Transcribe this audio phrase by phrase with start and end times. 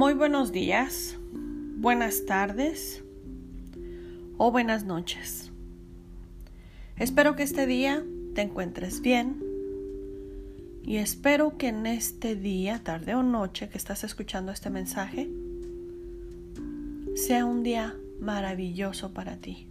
[0.00, 1.18] Muy buenos días,
[1.76, 3.04] buenas tardes
[4.38, 5.52] o buenas noches.
[6.96, 8.02] Espero que este día
[8.34, 9.44] te encuentres bien
[10.82, 15.28] y espero que en este día, tarde o noche que estás escuchando este mensaje,
[17.14, 19.68] sea un día maravilloso para ti.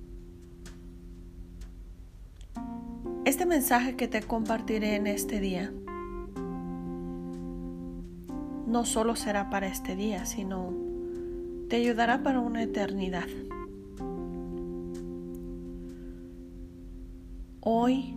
[3.25, 5.73] Este mensaje que te compartiré en este día
[8.69, 10.71] no solo será para este día, sino
[11.69, 13.27] te ayudará para una eternidad.
[17.61, 18.15] Hoy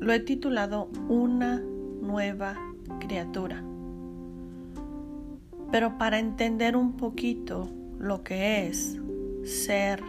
[0.00, 1.60] lo he titulado Una
[2.02, 2.56] nueva
[2.98, 3.62] criatura.
[5.70, 8.98] Pero para entender un poquito lo que es
[9.44, 10.02] ser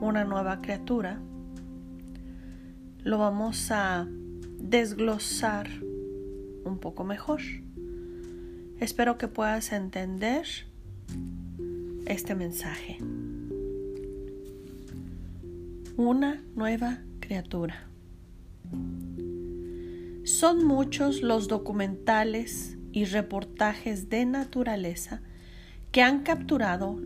[0.00, 1.20] una nueva criatura,
[3.04, 4.08] lo vamos a
[4.58, 5.68] desglosar
[6.64, 7.40] un poco mejor.
[8.82, 10.44] Espero que puedas entender
[12.04, 12.98] este mensaje.
[15.96, 17.86] Una nueva criatura.
[20.24, 25.22] Son muchos los documentales y reportajes de naturaleza
[25.92, 27.00] que han capturado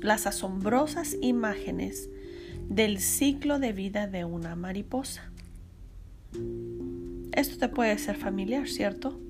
[0.00, 2.08] las asombrosas imágenes
[2.70, 5.30] del ciclo de vida de una mariposa.
[7.32, 9.20] Esto te puede ser familiar, ¿cierto?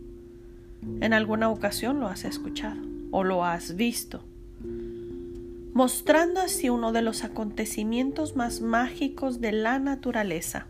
[0.82, 4.24] En alguna ocasión lo has escuchado o lo has visto,
[5.74, 10.66] mostrando así uno de los acontecimientos más mágicos de la naturaleza,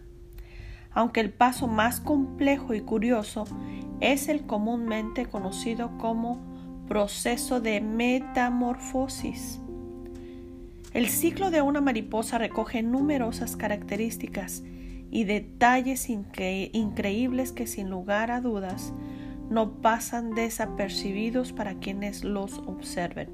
[0.92, 3.44] aunque el paso más complejo y curioso
[4.00, 6.40] es el comúnmente conocido como
[6.88, 9.60] proceso de metamorfosis.
[10.92, 14.64] El ciclo de una mariposa recoge numerosas características
[15.10, 18.92] y detalles increíbles que sin lugar a dudas
[19.50, 23.28] no pasan desapercibidos para quienes los observen.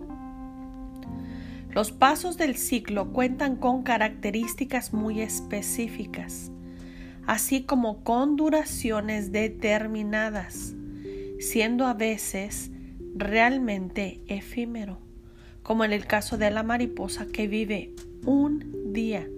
[1.71, 6.51] Los pasos del ciclo cuentan con características muy específicas,
[7.27, 10.75] así como con duraciones determinadas,
[11.39, 12.71] siendo a veces
[13.15, 14.99] realmente efímero,
[15.63, 17.95] como en el caso de la mariposa que vive
[18.25, 19.29] un día,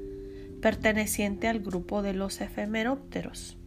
[0.63, 3.58] perteneciente al grupo de los efemerópteros.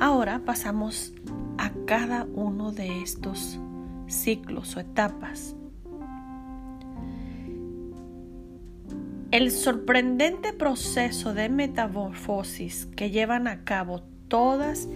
[0.00, 1.12] Ahora pasamos
[1.58, 3.60] a cada uno de estos
[4.06, 5.54] ciclos o etapas.
[9.30, 14.88] El sorprendente proceso de metamorfosis que llevan a cabo todas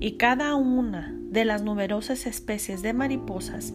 [0.00, 3.74] y cada una de las numerosas especies de mariposas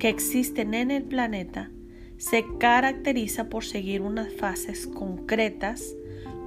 [0.00, 1.70] que existen en el planeta
[2.16, 5.94] se caracteriza por seguir unas fases concretas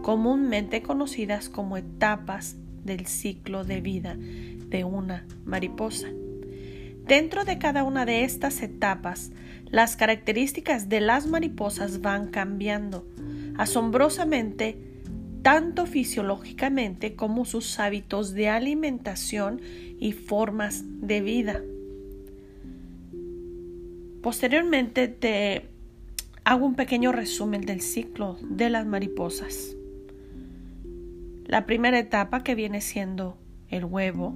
[0.01, 2.57] comúnmente conocidas como etapas
[2.89, 6.07] del ciclo de vida de una mariposa.
[7.07, 9.31] Dentro de cada una de estas etapas,
[9.65, 13.07] las características de las mariposas van cambiando,
[13.57, 14.77] asombrosamente,
[15.41, 19.61] tanto fisiológicamente como sus hábitos de alimentación
[19.99, 21.61] y formas de vida.
[24.21, 25.67] Posteriormente te
[26.43, 29.75] hago un pequeño resumen del ciclo de las mariposas.
[31.49, 33.35] La primera etapa que viene siendo
[33.69, 34.35] el huevo.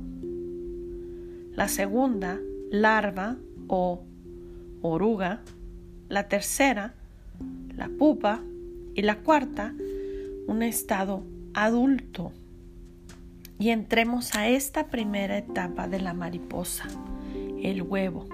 [1.51, 2.39] La segunda,
[2.71, 3.37] larva
[3.67, 4.03] o
[4.81, 5.43] oruga.
[6.09, 6.95] La tercera,
[7.77, 8.41] la pupa.
[8.95, 9.75] Y la cuarta,
[10.47, 12.31] un estado adulto.
[13.59, 16.87] Y entremos a esta primera etapa de la mariposa,
[17.61, 18.27] el huevo.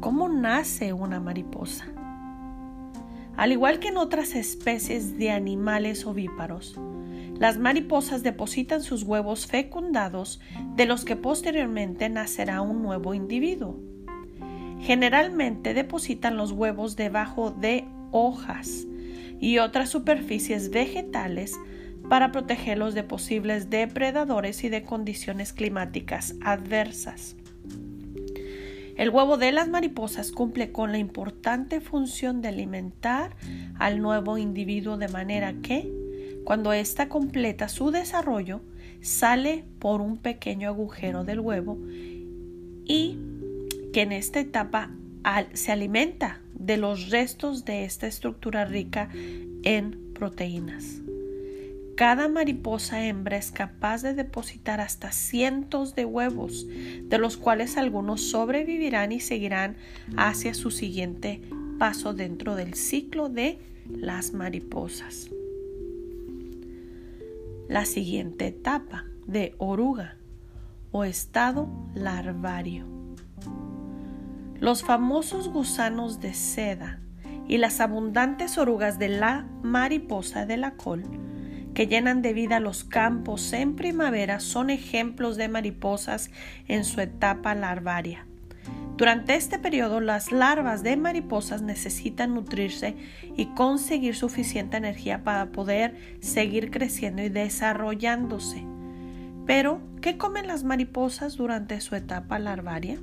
[0.00, 1.86] ¿Cómo nace una mariposa?
[3.36, 6.80] Al igual que en otras especies de animales ovíparos,
[7.38, 10.40] las mariposas depositan sus huevos fecundados
[10.74, 13.78] de los que posteriormente nacerá un nuevo individuo.
[14.80, 18.86] Generalmente depositan los huevos debajo de hojas
[19.38, 21.54] y otras superficies vegetales
[22.08, 27.36] para protegerlos de posibles depredadores y de condiciones climáticas adversas.
[28.96, 33.36] El huevo de las mariposas cumple con la importante función de alimentar
[33.78, 35.92] al nuevo individuo de manera que
[36.44, 38.62] cuando ésta completa su desarrollo,
[39.02, 41.78] sale por un pequeño agujero del huevo
[42.86, 43.18] y
[43.92, 44.90] que en esta etapa
[45.52, 49.10] se alimenta de los restos de esta estructura rica
[49.62, 51.02] en proteínas.
[51.96, 58.20] Cada mariposa hembra es capaz de depositar hasta cientos de huevos, de los cuales algunos
[58.30, 59.76] sobrevivirán y seguirán
[60.16, 61.40] hacia su siguiente
[61.78, 63.58] paso dentro del ciclo de
[63.88, 65.30] las mariposas
[67.68, 70.16] la siguiente etapa de oruga
[70.92, 72.86] o estado larvario.
[74.60, 77.00] Los famosos gusanos de seda
[77.48, 81.02] y las abundantes orugas de la mariposa de la col
[81.76, 86.30] que llenan de vida los campos en primavera son ejemplos de mariposas
[86.68, 88.24] en su etapa larvaria.
[88.96, 92.96] Durante este periodo las larvas de mariposas necesitan nutrirse
[93.36, 98.64] y conseguir suficiente energía para poder seguir creciendo y desarrollándose.
[99.44, 102.98] Pero, ¿qué comen las mariposas durante su etapa larvaria?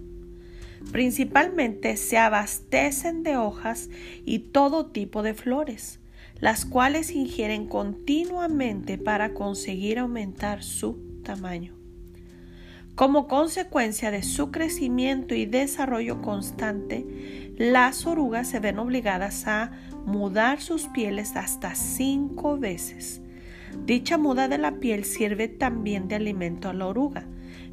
[0.92, 3.92] Principalmente se abastecen de hojas
[4.26, 6.00] y todo tipo de flores,
[6.44, 11.74] las cuales ingieren continuamente para conseguir aumentar su tamaño.
[12.96, 19.72] Como consecuencia de su crecimiento y desarrollo constante, las orugas se ven obligadas a
[20.06, 23.22] mudar sus pieles hasta cinco veces.
[23.86, 27.26] Dicha muda de la piel sirve también de alimento a la oruga,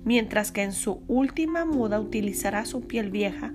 [0.04, 3.52] mientras que en su última muda utilizará su piel vieja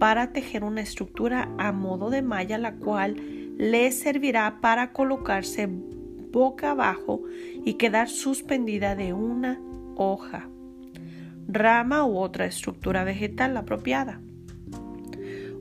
[0.00, 6.70] para tejer una estructura a modo de malla, la cual le servirá para colocarse boca
[6.70, 7.24] abajo
[7.64, 9.60] y quedar suspendida de una
[9.96, 10.48] hoja
[11.48, 14.20] rama u otra estructura vegetal apropiada.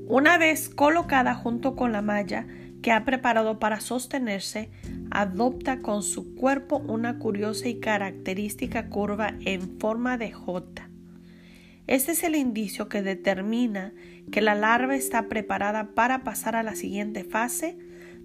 [0.08, 2.46] Una vez colocada junto con la malla
[2.84, 4.70] que ha preparado para sostenerse,
[5.10, 10.90] adopta con su cuerpo una curiosa y característica curva en forma de J.
[11.88, 13.94] Este es el indicio que determina
[14.30, 17.78] que la larva está preparada para pasar a la siguiente fase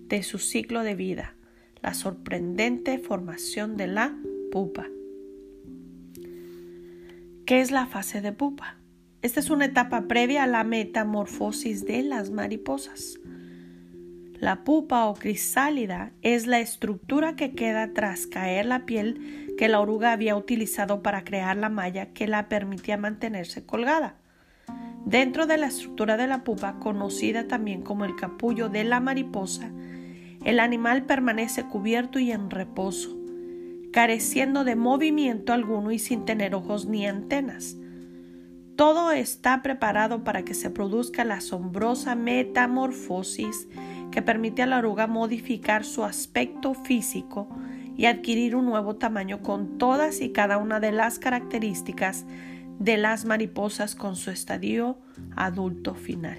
[0.08, 1.36] de su ciclo de vida,
[1.80, 4.16] la sorprendente formación de la
[4.50, 4.88] pupa.
[7.46, 8.78] ¿Qué es la fase de pupa?
[9.22, 13.20] Esta es una etapa previa a la metamorfosis de las mariposas.
[14.42, 19.78] La pupa o crisálida es la estructura que queda tras caer la piel que la
[19.78, 24.16] oruga había utilizado para crear la malla que la permitía mantenerse colgada.
[25.04, 29.70] Dentro de la estructura de la pupa, conocida también como el capullo de la mariposa,
[30.44, 33.16] el animal permanece cubierto y en reposo
[33.92, 37.76] careciendo de movimiento alguno y sin tener ojos ni antenas.
[38.74, 43.68] Todo está preparado para que se produzca la asombrosa metamorfosis
[44.12, 47.48] que permite a la oruga modificar su aspecto físico
[47.96, 52.24] y adquirir un nuevo tamaño con todas y cada una de las características
[52.78, 54.98] de las mariposas con su estadio
[55.34, 56.38] adulto final.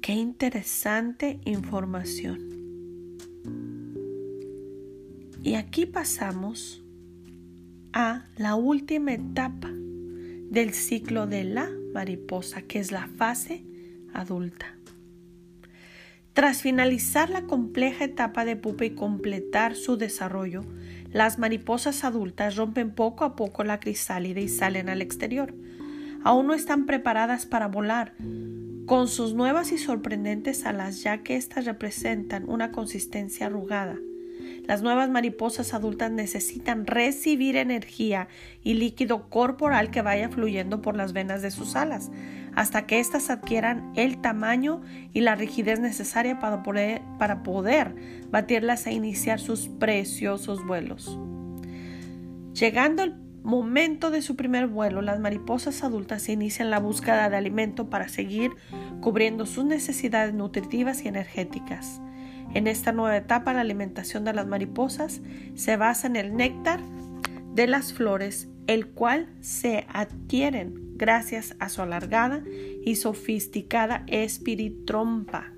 [0.00, 2.38] Qué interesante información.
[5.42, 6.82] Y aquí pasamos
[7.92, 13.64] a la última etapa del ciclo de la mariposa, que es la fase
[14.12, 14.66] adulta.
[16.32, 20.64] Tras finalizar la compleja etapa de pupa y completar su desarrollo,
[21.12, 25.54] las mariposas adultas rompen poco a poco la crisálida y salen al exterior.
[26.22, 28.14] Aún no están preparadas para volar,
[28.86, 33.98] con sus nuevas y sorprendentes alas, ya que éstas representan una consistencia arrugada
[34.66, 38.28] las nuevas mariposas adultas necesitan recibir energía
[38.62, 42.10] y líquido corporal que vaya fluyendo por las venas de sus alas,
[42.54, 47.94] hasta que éstas adquieran el tamaño y la rigidez necesaria para poder,
[48.30, 51.18] batirlas e iniciar sus preciosos vuelos.
[52.52, 57.88] Llegando el momento de su primer vuelo, las mariposas adultas inician la búsqueda de alimento
[57.88, 58.50] para seguir
[59.00, 62.02] cubriendo sus necesidades nutritivas y energéticas.
[62.54, 65.20] En esta nueva etapa, la alimentación de las mariposas
[65.54, 66.80] se basa en el néctar
[67.54, 72.42] de las flores, el cual se adquieren gracias a su alargada
[72.84, 75.52] y sofisticada espiritrompa,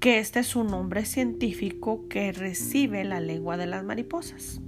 [0.00, 4.60] que este es un nombre científico que recibe la lengua de las mariposas.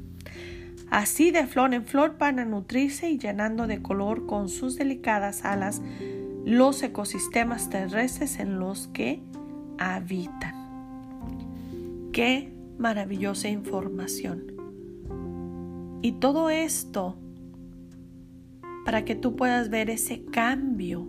[0.88, 5.44] Así de flor en flor van a nutrirse y llenando de color con sus delicadas
[5.44, 5.82] alas
[6.44, 9.20] los ecosistemas terrestres en los que
[9.78, 10.55] habitan.
[12.16, 14.46] Qué maravillosa información.
[16.00, 17.18] Y todo esto
[18.86, 21.06] para que tú puedas ver ese cambio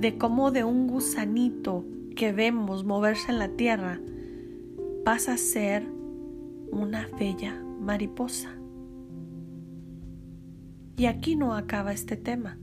[0.00, 1.84] de cómo de un gusanito
[2.16, 4.00] que vemos moverse en la tierra
[5.04, 5.86] pasa a ser
[6.72, 8.56] una bella mariposa.
[10.96, 12.56] Y aquí no acaba este tema.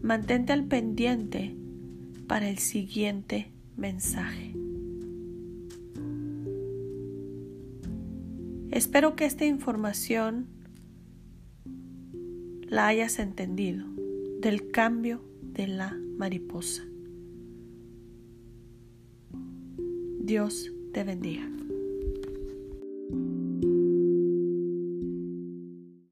[0.00, 1.54] Mantente al pendiente
[2.26, 4.54] para el siguiente mensaje.
[8.70, 10.46] Espero que esta información
[12.66, 13.86] la hayas entendido
[14.40, 16.84] del cambio de la mariposa.
[20.20, 21.48] Dios te bendiga.